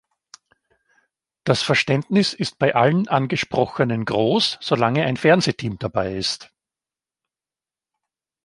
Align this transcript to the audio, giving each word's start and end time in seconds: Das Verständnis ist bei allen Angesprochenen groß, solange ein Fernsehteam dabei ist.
Das 1.43 1.61
Verständnis 1.61 2.33
ist 2.33 2.57
bei 2.57 2.73
allen 2.73 3.07
Angesprochenen 3.07 4.03
groß, 4.05 4.57
solange 4.59 5.05
ein 5.05 5.15
Fernsehteam 5.15 5.77
dabei 5.77 6.15
ist. 6.15 6.51